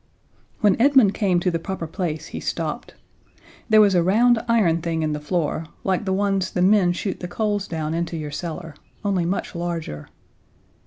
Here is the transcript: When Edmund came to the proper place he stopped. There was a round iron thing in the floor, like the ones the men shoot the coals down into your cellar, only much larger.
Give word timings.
When 0.61 0.81
Edmund 0.81 1.13
came 1.13 1.39
to 1.41 1.51
the 1.51 1.59
proper 1.59 1.85
place 1.85 2.29
he 2.33 2.39
stopped. 2.39 2.95
There 3.69 3.79
was 3.79 3.93
a 3.93 4.01
round 4.01 4.43
iron 4.47 4.81
thing 4.81 5.03
in 5.03 5.11
the 5.13 5.19
floor, 5.19 5.67
like 5.83 6.05
the 6.05 6.11
ones 6.11 6.49
the 6.49 6.63
men 6.63 6.91
shoot 6.91 7.19
the 7.19 7.27
coals 7.27 7.67
down 7.67 7.93
into 7.93 8.17
your 8.17 8.31
cellar, 8.31 8.73
only 9.05 9.25
much 9.27 9.53
larger. 9.53 10.09